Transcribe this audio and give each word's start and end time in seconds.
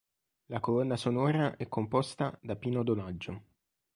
La 0.47 0.59
colonna 0.59 0.95
sonora 0.97 1.57
è 1.57 1.67
composta 1.67 2.35
da 2.41 2.55
Pino 2.55 2.81
Donaggio. 2.81 3.41